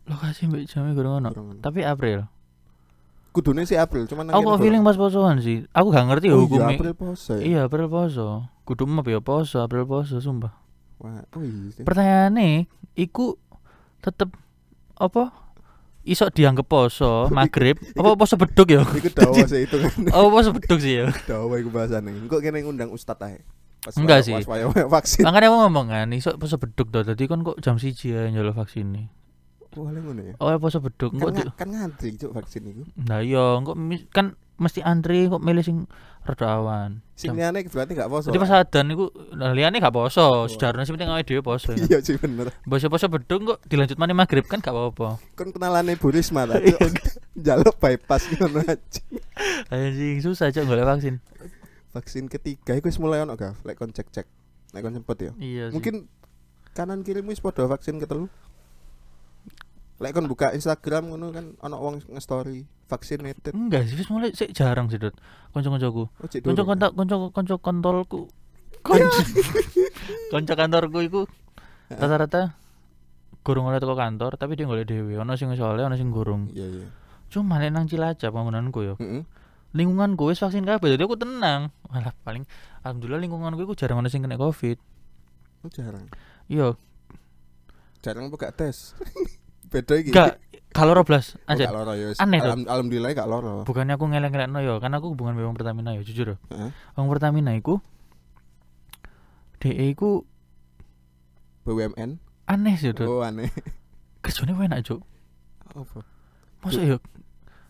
Lokasi 0.07 0.49
mbak 0.49 0.65
jamnya 0.67 0.95
gurung 0.95 1.15
ono. 1.21 1.29
Gurung 1.33 1.49
ono. 1.53 1.61
Tapi 1.61 1.85
April. 1.85 2.25
Kudune 3.31 3.63
sih 3.63 3.79
April 3.79 4.05
cuman 4.11 4.27
nang 4.31 4.35
Aku 4.39 4.55
kok 4.55 4.61
feeling 4.63 4.83
pas 4.83 4.99
posoan 4.99 5.39
sih. 5.39 5.63
Aku 5.71 5.95
gak 5.95 6.07
ngerti 6.11 6.31
ya 6.31 6.35
oh, 6.35 6.39
iya, 6.39 6.45
hukumnya. 6.45 6.77
April 6.79 6.95
poso 6.99 7.33
ya 7.39 7.43
Iya, 7.47 7.61
April 7.71 7.87
poso. 7.87 8.27
Kudu 8.67 8.85
mah 8.87 9.03
ya 9.07 9.21
poso, 9.23 9.57
April 9.63 9.87
poso 9.87 10.19
sumpah. 10.19 10.53
Wah, 11.01 11.25
oh 11.33 11.43
iya 11.43 11.81
Pertanyaannya 11.81 12.69
iku 12.93 13.39
tetep 14.05 14.29
apa? 15.01 15.33
Iso 16.01 16.29
dianggap 16.33 16.67
poso, 16.69 17.27
maghrib, 17.37 17.77
apa 17.97 18.17
poso 18.17 18.35
beduk 18.37 18.69
ya? 18.73 18.83
iku 18.85 19.09
dawa 19.13 19.45
sih 19.45 19.69
itu 19.69 19.77
kan 19.81 19.93
Oh, 20.17 20.33
poso 20.33 20.51
beduk 20.53 20.81
sih 20.81 21.01
ya. 21.01 21.09
dawa 21.31 21.55
iku 21.61 21.69
bahasane 21.73 22.11
engko 22.13 22.41
kene 22.41 22.65
ngundang 22.65 22.91
ustad 22.93 23.21
ae 23.25 23.45
pas 23.81 23.97
Enggak 23.97 24.21
sih. 24.29 24.37
pas 24.37 25.05
Makanya 25.25 25.49
aku 25.49 25.57
ngomong 25.65 25.87
kan, 25.89 26.09
iso 26.13 26.37
poso 26.37 26.61
beduk 26.61 26.93
tuh. 26.93 27.01
Tadi 27.01 27.25
kan 27.25 27.41
kok 27.41 27.61
jam 27.65 27.81
siji 27.81 28.13
ya 28.13 28.29
nyolo 28.29 28.53
vaksin 28.53 28.93
nih. 28.93 29.07
Boleh 29.71 30.01
ngono 30.01 30.23
ya 30.25 30.35
Oh, 30.37 30.51
poso 30.57 30.79
beduk. 30.79 31.11
kan, 31.13 31.31
di- 31.31 31.41
nga- 31.41 31.55
kan 31.57 31.69
ngantri 31.69 32.15
cuk 32.17 32.33
vaksin 32.33 32.63
iku 32.65 32.83
Nah 32.99 33.21
iya, 33.21 33.57
kok 33.57 33.77
kan 34.11 34.27
mesti 34.57 34.81
antri 34.81 35.25
kok 35.25 35.39
milih 35.39 35.61
sing 35.61 35.89
rada 36.21 36.47
awan. 36.53 37.01
sing 37.15 37.33
liyane 37.33 37.65
berarti 37.65 37.93
gak 37.93 38.07
poso 38.07 38.29
Jadi 38.29 38.39
pas 38.39 38.53
adan 38.53 38.87
iku 38.89 39.07
nah, 39.33 39.51
liyane 39.51 39.79
gak 39.79 39.89
poso, 39.91 40.45
sejarahnya 40.47 40.83
sih 40.83 40.93
penting 40.93 41.09
awake 41.09 41.25
dhewe 41.25 41.41
poso. 41.41 41.71
ya. 41.71 41.81
iya 41.81 41.99
sih 41.99 42.15
bener 42.15 42.53
Poso-poso 42.63 43.07
beduk 43.07 43.41
kok 43.47 43.59
dilanjut 43.65 43.97
mana 43.97 44.13
maghrib 44.13 44.45
kan 44.45 44.59
gak 44.59 44.71
apa-apa. 44.71 45.17
kon 45.33 45.49
kenalane 45.49 45.95
Bu 45.95 46.09
Risma 46.09 46.45
ta 46.45 46.57
Iya. 46.57 46.77
Cuk. 46.83 46.93
jaluk 47.37 47.75
bypass 47.77 48.29
ngono 48.29 48.61
aja 48.61 49.01
Anjing 49.69 50.19
susah 50.19 50.51
cok 50.51 50.65
golek 50.67 50.85
vaksin. 50.85 51.23
vaksin 51.91 52.27
ketiga 52.27 52.73
iku 52.73 52.87
wis 52.87 52.99
mulai 52.99 53.19
ono 53.19 53.33
gak 53.33 53.63
lek 53.63 53.75
kon 53.75 53.89
cek-cek 53.89 54.27
lek 54.71 54.81
kon 54.81 54.93
sempet 54.93 55.17
ya 55.21 55.33
Iya 55.37 55.65
sih. 55.67 55.73
mungkin 55.73 55.95
kanan 56.71 57.01
kirimu 57.01 57.29
wis 57.29 57.39
padha 57.39 57.65
vaksin 57.65 57.97
ketelu 57.97 58.29
lek 60.01 60.17
kon 60.17 60.25
buka 60.27 60.57
Instagram 60.57 61.13
ngono 61.13 61.29
kan 61.29 61.47
ono 61.61 61.77
wong 61.77 61.95
nge-story 62.09 62.65
vaccinated 62.89 63.53
enggak 63.53 63.85
sih 63.85 64.01
wis 64.01 64.09
mulai 64.09 64.33
sik 64.33 64.57
jarang 64.57 64.89
sih, 64.89 64.97
Dut. 64.97 65.13
Kanca-kancaku. 65.53 66.09
oh 66.09 66.27
Kanca 66.27 66.63
kontak 66.65 66.91
kanca 66.97 67.17
kanca 67.31 67.55
kontolku. 67.61 68.21
Kanca 68.81 69.21
kanca 70.33 70.55
kantorku 70.57 70.99
iku 71.05 71.21
rata-rata 71.93 72.57
gurung 73.45 73.69
oleh 73.69 73.77
teko 73.77 73.93
kantor 73.93 74.41
tapi 74.41 74.57
dia 74.57 74.65
golek 74.65 74.89
dhewe. 74.89 75.21
Ono 75.21 75.37
sing 75.37 75.53
soleh, 75.55 75.85
ono 75.85 75.95
sing 76.01 76.09
gurung. 76.09 76.49
iya 76.57 76.67
iya 76.67 76.89
Cuma 77.31 77.63
nek 77.63 77.71
nang 77.71 77.87
Cilacap 77.87 78.35
panggonanku 78.35 78.83
yo. 78.83 78.95
Heeh. 78.99 79.23
Lingkunganku 79.71 80.27
wis 80.33 80.43
vaksin 80.43 80.67
kabeh 80.67 80.97
jadi 80.99 81.07
aku 81.07 81.15
tenang. 81.15 81.71
Malah 81.87 82.17
paling 82.27 82.43
alhamdulillah 82.83 83.23
lingkunganku 83.23 83.69
iku 83.69 83.75
jarang 83.79 84.03
ono 84.03 84.11
sing 84.11 84.25
kena 84.27 84.35
Covid. 84.35 84.81
Oh, 85.61 85.71
jarang 85.71 86.09
Iya, 86.49 86.75
jarang 88.01 88.33
buka 88.33 88.49
tes 88.51 88.97
beda 89.71 89.95
iki 89.97 90.11
gak 90.11 90.37
kalau 90.71 90.93
roblas 90.93 91.35
Oh, 91.41 91.51
aja. 91.51 91.67
gak 91.67 91.75
loro 91.75 91.93
ya. 91.95 92.15
Aneh. 92.17 92.39
Alham- 92.39 92.63
alhamdulillah 92.65 93.11
gak 93.13 93.27
loro 93.27 93.63
Bukannya 93.65 93.95
aku 93.95 94.07
ngeleng-ngelengno 94.07 94.61
yo, 94.61 94.79
kan 94.79 94.91
aku 94.91 95.11
hubungan 95.11 95.35
memang 95.35 95.55
Pertamina 95.55 95.91
yo, 95.93 96.03
jujur 96.03 96.35
yo. 96.35 96.37
Heeh. 96.49 96.71
Wong 96.95 97.07
Pertamina 97.07 97.51
iku 97.53 97.79
DE 99.59 99.71
iku 99.89 100.25
BUMN 101.63 102.17
aneh 102.47 102.75
sih, 102.75 102.91
Dut. 102.91 103.05
oh 103.05 103.21
aneh 103.21 103.53
Kerjane 104.25 104.53
enak, 104.53 104.81
Cuk. 104.83 105.01
apa 105.71 106.03
Masa 106.61 106.83
yo 106.83 106.99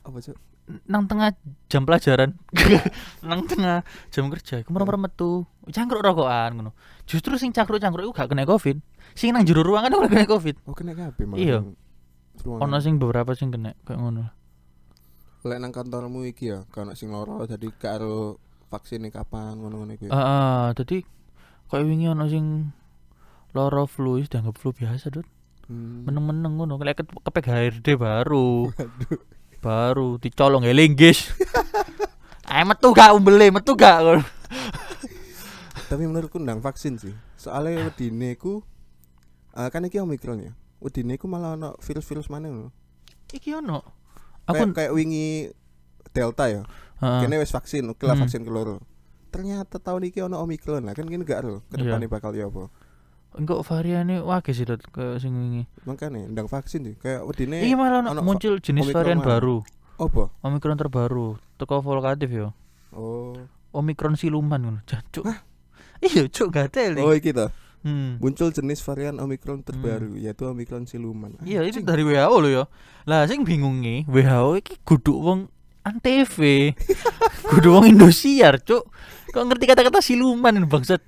apa 0.00 0.16
cuk 0.19 0.38
nang 0.87 1.04
tengah 1.04 1.35
jam 1.66 1.83
pelajaran 1.83 2.38
nang 3.26 3.42
tengah 3.45 3.83
jam 4.09 4.30
kerja 4.30 4.62
iku 4.62 4.71
merem 4.71 5.02
metu 5.02 5.42
cangkruk 5.66 5.99
rokokan 6.00 6.54
ngono 6.54 6.71
justru 7.04 7.35
sing 7.37 7.50
cangkruk-cangkruk 7.50 8.07
iku 8.07 8.14
gak 8.14 8.30
kena 8.30 8.47
covid 8.47 8.78
sing 9.12 9.35
nang 9.35 9.42
jero 9.42 9.61
ruangan 9.61 9.90
ora 9.92 10.07
kena 10.07 10.25
covid 10.25 10.57
oh 10.64 10.73
kena 10.73 10.95
kabeh 10.95 11.26
malah 11.26 11.42
Iya. 11.42 11.59
Ono 12.47 12.76
sing 12.80 12.97
beberapa 12.97 13.32
sing 13.37 13.52
kena 13.52 13.76
kayak 13.85 13.99
ngono. 14.00 14.25
Lek 15.44 15.59
nang 15.61 15.73
kantormu 15.73 16.25
iki 16.28 16.52
ya 16.52 16.68
kalau 16.68 16.92
sing 16.92 17.12
loro 17.12 17.44
jadi 17.49 17.68
karo 17.80 18.37
vaksin 18.70 19.09
kapan 19.11 19.59
ngono-ngono 19.59 19.92
iku 19.99 20.12
heeh 20.12 20.64
dadi 20.78 20.99
kayak 21.66 21.85
wingi 21.88 22.06
ono 22.12 22.25
sing 22.30 22.70
loro 23.56 23.88
flu 23.88 24.20
wis 24.20 24.30
dianggap 24.30 24.54
flu 24.56 24.70
biasa 24.70 25.11
dut. 25.11 25.26
Hmm. 25.70 26.02
meneng-meneng 26.02 26.59
ngono 26.59 26.82
lek 26.82 26.99
ke- 26.99 27.23
kepek 27.30 27.47
HRD 27.47 27.94
baru. 27.94 28.75
Baru 29.62 30.18
dicolong 30.18 30.66
ya 30.66 30.75
linggis. 30.75 31.30
Ayo 32.50 32.64
metu 32.75 32.90
gak 32.90 33.14
umbele 33.14 33.54
metu 33.54 33.78
gak 33.78 34.02
tapi 35.90 36.06
menurutku 36.06 36.38
ndang 36.38 36.62
vaksin 36.62 37.02
sih. 37.02 37.11
Soalnya 37.35 37.90
wedine 37.90 38.38
ku 38.38 38.62
eh, 39.59 39.68
kan 39.75 39.82
iki 39.82 39.99
omikron 39.99 40.38
ya 40.38 40.52
wedine 40.80 41.14
ku 41.14 41.25
malah 41.25 41.54
ono 41.54 41.76
virus-virus 41.78 42.26
mana 42.26 42.49
lho 42.49 42.68
iki 43.30 43.52
ono 43.52 43.80
kayak 44.44 44.66
aku 44.66 44.75
kayak 44.75 44.92
wingi 44.92 45.52
delta 46.10 46.44
ya 46.46 46.62
heeh. 46.99 47.20
kene 47.22 47.38
wis 47.38 47.49
vaksin 47.49 47.87
oke 47.87 48.02
lah 48.02 48.12
Hmm. 48.12 48.25
vaksin 48.25 48.42
keloro 48.42 48.82
ternyata 49.30 49.78
tahun 49.78 50.10
iki 50.10 50.20
ono 50.20 50.40
omikron 50.40 50.82
lah 50.82 50.92
kan 50.92 51.04
gini 51.04 51.22
gak 51.22 51.40
ro 51.40 51.62
Iya. 51.62 51.62
ke 51.62 51.75
depannya 51.78 52.08
bakal 52.08 52.32
ya 52.32 52.46
apa 52.46 52.66
Enggak 53.30 53.62
variannya 53.62 54.26
wage 54.26 54.50
sih 54.50 54.66
dot 54.66 54.82
ke 54.84 55.14
sing 55.16 55.30
wingi. 55.30 55.62
makanya 55.87 56.26
ndang 56.26 56.50
vaksin 56.50 56.82
sih 56.82 56.94
kayak 56.99 57.22
wedine 57.22 57.62
Iya 57.62 57.78
malah 57.78 58.02
ono 58.02 58.18
muncul 58.20 58.58
jenis 58.58 58.90
varian 58.90 59.22
mana? 59.22 59.30
baru, 59.30 59.56
apa 59.96 60.34
Omikron 60.42 60.75
terbaru, 60.75 61.38
teko 61.54 61.78
volkatif 61.78 62.26
yo. 62.26 62.50
oh 62.90 63.38
Omikron 63.70 64.18
siluman 64.18 64.58
ngono. 64.58 64.80
Jancuk. 64.82 65.30
Iya, 66.02 66.26
cuk 66.26 66.50
gatel 66.50 66.99
oh 66.99 67.14
iki 67.14 67.30
toh 67.30 67.54
Hmm. 67.80 68.20
muncul 68.20 68.52
jenis 68.52 68.84
varian 68.84 69.16
omikron 69.16 69.64
terbaru 69.64 70.12
yaitu 70.14 70.44
omikron 70.44 70.84
siluman 70.84 71.32
Iya, 71.40 71.64
itu 71.64 71.80
dari 71.80 72.04
WHO 72.04 72.37
lo 72.37 72.49
yo. 72.50 72.64
Lah 73.08 73.25
sing 73.25 73.40
bingung 73.40 73.80
nih, 73.80 74.04
WHO 74.04 74.60
iki 74.60 74.76
kudu 74.84 75.16
wong 75.16 75.49
antv. 75.80 76.37
kudu 77.49 77.68
wong 77.75 77.88
Indosiar, 77.88 78.60
cuk. 78.60 78.84
Kok 79.32 79.44
ngerti 79.49 79.64
kata-kata 79.64 80.04
siluman 80.04 80.52
ini 80.52 80.68
bangsat? 80.68 81.00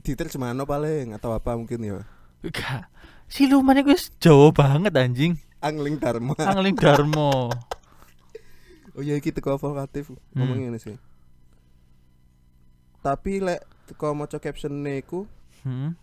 diterjemahno 0.00 0.62
paling 0.62 1.12
atau 1.12 1.34
apa 1.34 1.58
mungkin 1.58 1.82
ya 1.82 1.98
Gak. 2.46 2.86
Siluman 3.26 3.74
itu 3.76 3.90
Jawa 4.16 4.54
banget 4.54 4.94
anjing. 4.94 5.34
angling 5.58 5.98
dharma 5.98 6.32
Angling 6.38 6.78
Darmo. 6.78 7.50
oh 8.94 9.02
iya 9.02 9.18
iki 9.18 9.28
teko 9.28 9.58
vokatif 9.58 10.14
ngomong 10.32 10.62
ngene 10.62 10.78
sih 10.78 10.94
tapi 13.02 13.42
lek 13.42 13.60
teko 13.86 14.14
maca 14.14 14.38
caption 14.38 14.72
iku 14.86 15.26
Hmm. 15.66 15.98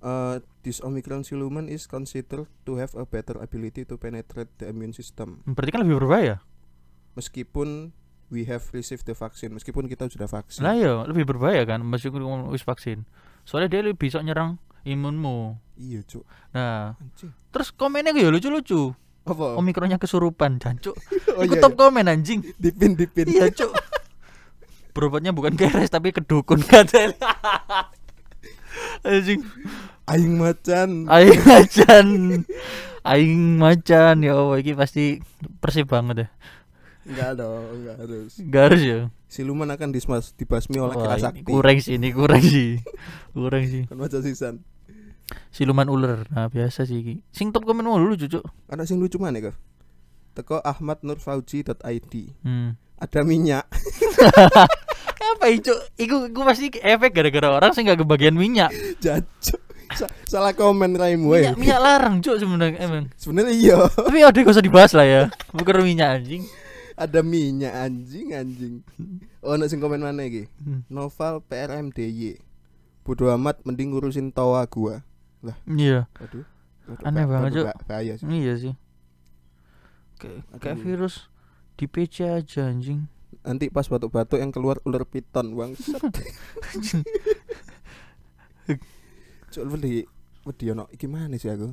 uh, 0.00 0.36
this 0.58 0.80
omicron 0.80 1.20
siluman 1.20 1.68
is 1.68 1.84
considered 1.84 2.48
to 2.62 2.74
have 2.74 2.96
a 2.96 3.04
better 3.04 3.36
ability 3.36 3.84
to 3.84 3.94
penetrate 3.94 4.48
the 4.56 4.66
immune 4.66 4.90
system 4.90 5.44
Berarti 5.44 5.70
kan 5.70 5.80
lebih 5.80 6.00
berbahaya. 6.00 6.40
meskipun 7.12 7.92
we 8.28 8.46
have 8.46 8.64
received 8.70 9.04
the 9.04 9.12
vaccine 9.12 9.50
meskipun 9.50 9.84
kita 9.84 10.06
sudah 10.06 10.24
vaksin 10.24 10.62
Lah 10.62 10.72
ya, 10.72 11.02
lebih 11.02 11.26
berbahaya 11.26 11.66
kan 11.66 11.82
meskipun 11.82 12.22
wis 12.48 12.62
vaksin. 12.62 13.04
Soalnya 13.42 13.68
dia 13.68 13.80
lebih 13.82 14.00
bisa 14.00 14.20
nyerang 14.20 14.56
imunmu. 14.80 15.58
iya 15.76 16.00
cuk 16.00 16.24
Nah, 16.50 16.96
anjing 16.96 17.34
terus 17.50 17.68
komennya 17.68 18.10
gue 18.10 18.30
lucu-lucu. 18.30 18.96
apa 19.20 19.52
Omikronnya 19.54 19.98
kesurupan, 19.98 20.56
jancuk. 20.56 20.96
oh 21.36 21.42
Ikut 21.42 21.58
iya, 21.58 21.62
top 21.62 21.74
komen 21.74 22.06
anjing. 22.06 22.40
iya. 22.40 22.56
dipin 22.56 22.94
dipin 22.94 23.28
Iya, 23.28 23.52
cuk. 23.52 23.74
Berobatnya 24.94 25.30
bukan 25.30 25.54
keres 25.54 25.86
tapi 25.86 26.10
ke 26.10 26.18
dukun 26.20 26.58
katanya. 26.60 27.14
anjing. 29.02 29.40
aing 30.06 30.34
macan 30.34 30.90
Aing 31.06 31.40
macan. 31.42 32.06
Aing 33.00 33.42
macan 33.56 34.14
ya 34.20 34.32
Allah 34.34 34.58
ini 34.58 34.72
pasti 34.72 35.04
persib 35.58 35.86
banget 35.86 36.16
ya. 36.18 36.28
enggak 37.02 37.30
dong 37.36 37.64
enggak 37.74 37.96
harus 37.96 38.30
Gak 38.40 38.62
harus 38.66 38.82
ya. 38.82 38.98
siluman 39.26 39.66
akan 39.66 39.88
dismas 39.88 40.30
dibasmi 40.32 40.76
oleh 40.76 40.92
Wah, 40.92 41.02
kira 41.06 41.14
ini 41.14 41.22
sakti 41.22 41.40
kurang 41.44 41.76
sih, 41.78 41.94
ini 41.96 42.08
kurang 42.10 42.42
sih. 42.42 42.78
Kurang 43.30 43.64
sih. 43.64 43.82
kan 43.86 43.96
maca 43.96 44.18
sisan 44.20 44.54
Siluman 45.48 45.86
ular. 45.86 46.26
Nah, 46.28 46.50
biasa 46.50 46.82
sih. 46.82 47.22
Sing 47.30 47.54
top 47.54 47.62
komen 47.62 47.86
mulu 47.86 48.18
cuk. 48.18 48.42
ada 48.66 48.82
sing 48.82 48.98
lucu 48.98 49.14
mana 49.16 49.38
kok 49.40 49.54
teko 50.30 50.58
ahmadnurfauji.id 50.60 52.12
Hmm. 52.42 52.74
ada 52.96 53.20
minyak 53.22 53.64
Apa 55.30 55.46
itu? 55.48 55.70
Iku 55.96 56.28
iku 56.28 56.40
pasti 56.42 56.66
efek 56.72 57.10
gara-gara 57.10 57.48
orang 57.52 57.70
sih 57.70 57.82
gak 57.82 57.96
kebagian 57.96 58.34
minyak. 58.34 58.70
Jancuk. 59.04 59.60
Sa- 59.90 60.06
salah 60.24 60.52
komen 60.52 60.94
raimu 60.94 61.34
Minyak, 61.34 61.42
ya. 61.44 61.52
minyak 61.56 61.80
larang 61.80 62.16
cuk 62.18 62.36
sebenarnya 62.36 62.78
emang. 62.80 63.10
Sebenarnya 63.14 63.50
iya, 63.52 63.76
Tapi 63.88 64.22
ada 64.22 64.36
gak 64.36 64.52
usah 64.52 64.62
dibahas 64.62 64.92
lah 64.92 65.02
ya. 65.02 65.22
Bukan 65.50 65.82
minyak 65.82 66.08
anjing. 66.16 66.46
ada 66.94 67.20
minyak 67.20 67.74
anjing 67.74 68.30
anjing. 68.30 68.74
Oh, 69.40 69.56
nek 69.56 69.66
sing 69.66 69.78
komen 69.78 69.98
mana 69.98 70.22
iki? 70.22 70.46
Hmm. 70.58 70.86
Novel 70.86 71.42
PRMDY. 71.42 72.38
Bodo 73.02 73.32
amat 73.32 73.64
mending 73.64 73.90
ngurusin 73.90 74.28
tawa 74.28 74.62
gua. 74.64 75.02
Iya, 75.66 76.06
Waduh. 76.14 76.44
Waduh, 76.86 77.06
Aneh 77.08 77.24
ba- 77.24 77.30
banget, 77.40 77.50
Cuk. 77.52 77.64
ba- 77.66 77.78
Bahaya 77.82 78.14
sih. 78.14 78.26
iya 78.28 78.54
sih. 78.54 78.74
Kayak 80.18 80.44
kayak 80.54 80.76
Aduh. 80.76 80.84
virus 80.84 81.14
di 81.74 81.86
PC 81.86 82.14
aja 82.22 82.68
anjing 82.68 83.08
Nanti 83.40 83.72
pas 83.72 83.88
batuk-batuk 83.88 84.36
yang 84.36 84.52
keluar 84.52 84.78
ular 84.84 85.08
piton 85.08 85.56
bang. 85.56 85.72
Cuk 89.50 89.64
wedi 89.66 90.04
wedi 90.46 90.64
ono 90.70 90.86
iki 90.92 91.06
mana 91.08 91.34
sih 91.40 91.50
aku? 91.50 91.72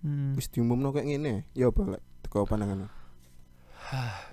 Hmm. 0.00 0.32
Wis 0.34 0.48
diumumno 0.48 0.90
kayak 0.90 1.06
ngene. 1.06 1.44
Ya 1.52 1.68
apa 1.68 1.98
lek 1.98 2.02
teko 2.24 2.48
pandangan. 2.48 2.88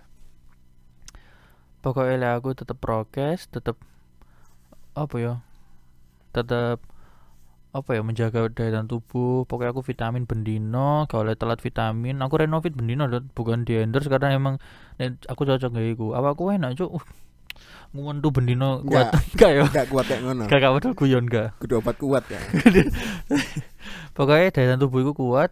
pokoknya 1.81 2.35
aku 2.35 2.51
tetep 2.51 2.77
prokes 2.83 3.47
tetep 3.47 3.79
apa 4.97 5.15
ya 5.21 5.33
tetep 6.35 6.83
apa 7.75 7.99
ya 7.99 8.01
menjaga 8.01 8.47
daya 8.49 8.73
tahan 8.79 8.87
tubuh. 8.87 9.43
Pokoknya 9.45 9.71
aku 9.75 9.83
vitamin 9.83 10.23
bendino 10.23 11.05
kalau 11.11 11.31
telat 11.35 11.59
vitamin. 11.59 12.17
Aku 12.23 12.39
renovit 12.39 12.73
bendino 12.73 13.05
lho, 13.05 13.21
bukan 13.35 13.67
di 13.67 13.77
endorse 13.77 14.07
karena 14.07 14.33
emang 14.33 14.57
aku 15.27 15.41
cocok 15.43 15.69
gak 15.75 15.87
iku. 15.97 16.07
Apa 16.15 16.33
aku 16.33 16.49
enak 16.55 16.73
cuk? 16.79 16.89
Uh, 16.89 17.03
nguntu 17.93 18.29
bendino 18.33 18.81
kuat. 18.85 19.13
Enggak. 19.33 19.51
Ya? 19.57 19.63
Enggak 19.67 19.87
kuat 19.91 20.05
kayak 20.07 20.21
ngono. 20.25 20.43
gak 20.47 20.59
gak 20.59 20.71
padahal 20.73 20.93
guyon 20.97 21.25
gak 21.29 21.47
Kudu 21.61 21.73
obat 21.79 21.95
kuat 21.99 22.23
ya. 22.29 22.39
pokoknya 24.17 24.49
daya 24.51 24.67
tahan 24.73 24.79
tubuh 24.81 24.99
iku 25.03 25.13
kuat. 25.13 25.49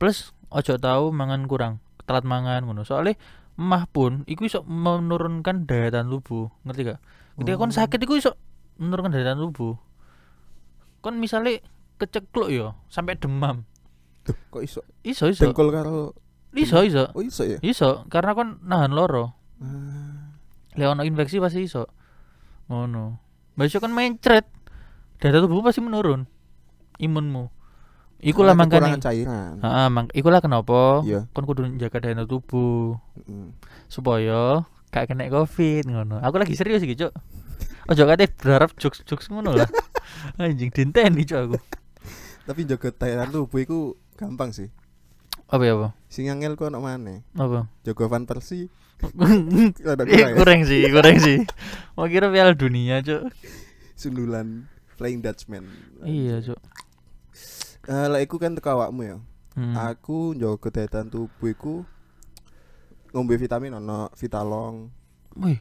Plus 0.00 0.32
ojo 0.50 0.74
tahu 0.80 1.04
mangan 1.14 1.46
kurang 1.46 1.72
telat 2.08 2.24
mangan 2.26 2.66
ngono. 2.66 2.82
Soalnya 2.82 3.14
emah 3.56 3.88
pun 3.88 4.24
iku 4.28 4.44
iso 4.48 4.60
menurunkan 4.66 5.64
daya 5.68 5.92
tahan 5.92 6.10
tubuh. 6.10 6.50
Ngerti 6.66 6.82
gak? 6.94 7.00
Ketika 7.36 7.56
kon 7.60 7.70
Oh. 7.70 7.76
sakit 7.76 7.98
iku 8.02 8.16
iso 8.18 8.34
menurunkan 8.80 9.12
daya 9.14 9.32
tahan 9.32 9.40
tubuh 9.40 9.76
kon 11.06 11.22
misalnya 11.22 11.62
kecekluk 12.02 12.50
yo 12.50 12.74
sampai 12.90 13.14
demam 13.14 13.62
Duh, 14.26 14.34
kok 14.50 14.62
iso 14.66 14.82
iso 15.06 15.30
iso 15.30 15.46
dengkul 15.46 15.70
karo 15.70 16.10
iso 16.58 16.82
iso 16.82 17.14
Oh 17.14 17.22
iso 17.22 17.46
ya? 17.46 17.62
iso 17.62 18.02
karena 18.10 18.34
kon 18.34 18.58
nahan 18.66 18.90
loro 18.90 19.38
Ah, 19.62 20.34
lek 20.74 20.90
ono 20.90 21.06
infeksi 21.06 21.38
pasti 21.38 21.62
iso 21.62 21.86
ngono 22.66 23.22
Mbak 23.54 23.78
kan 23.78 23.94
mencret 23.94 24.44
tahan 25.22 25.46
tubuh 25.46 25.62
pasti 25.62 25.78
menurun 25.78 26.26
imunmu 26.98 27.48
ikulah 28.20 28.56
kekurangan 28.56 29.00
cairan. 29.00 29.60
Heeh, 29.60 29.86
mak 29.92 30.08
ikulah 30.16 30.40
kenapa 30.40 31.04
Iya. 31.04 31.28
kon 31.36 31.44
kudu 31.44 31.68
jaga 31.76 32.00
daya 32.00 32.24
tubuh 32.24 32.96
Heeh. 33.16 33.48
supaya 33.88 34.64
gak 34.88 35.12
kena 35.12 35.28
covid 35.28 35.84
ngono. 35.84 36.20
Aku 36.24 36.40
lagi 36.40 36.56
serius 36.56 36.80
iki, 36.80 36.96
Cuk. 36.96 37.12
Ojo 37.86 38.02
kate 38.08 38.32
berharap 38.32 38.72
jokes-jokes 38.80 39.28
ngono 39.28 39.52
lah. 39.54 39.68
Anjing 40.38 40.70
dinteni 40.72 41.26
Cuk 41.26 41.40
aku. 41.50 41.58
Tapi 42.48 42.60
jaga 42.66 42.90
cairan 42.94 43.30
tubuh 43.30 43.60
iku 43.62 43.78
gampang 44.14 44.54
sih. 44.54 44.70
Apa 45.46 45.62
ya, 45.62 45.78
apa? 45.78 45.88
Sing 46.10 46.26
angel 46.26 46.58
ku 46.58 46.66
ono 46.66 46.82
maneh. 46.82 47.22
Apa? 47.38 47.70
Jaga 47.86 48.04
Van 48.10 48.26
Persie 48.26 48.66
kurang 49.84 50.08
ya. 50.08 50.32
kurang 50.32 50.64
sih, 50.64 50.88
kurang 50.88 51.20
sih. 51.20 51.44
Mau 51.92 52.08
kira 52.08 52.32
Piala 52.32 52.56
Dunia, 52.56 53.04
Cuk. 53.04 53.28
Sundulan 53.92 54.64
Flying 54.96 55.20
Dutchman. 55.20 55.68
Iya, 56.00 56.40
Cuk. 56.40 56.60
Eh 57.86 58.06
lek 58.10 58.26
iku 58.26 58.40
kan 58.40 58.56
teko 58.56 58.74
awakmu 58.74 59.02
ya. 59.04 59.16
Hmm. 59.56 59.76
Aku 59.76 60.36
njaga 60.36 60.68
daya 60.68 60.88
tahan 60.88 61.08
tubuh 61.08 61.48
iku 61.48 61.74
ngombe 63.16 63.40
vitamin 63.40 63.80
ono 63.80 64.12
Vitalong, 64.12 64.92
Wih, 65.40 65.56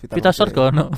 Vitalong 0.00 0.16
Vita 0.16 0.32
Short 0.32 0.56
gak 0.56 0.72
ono. 0.72 0.88